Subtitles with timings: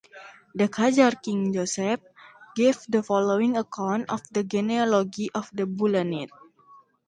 [0.55, 1.99] The Khazar king Joseph
[2.55, 6.31] gave the following account of the genealogy of the Bulanids.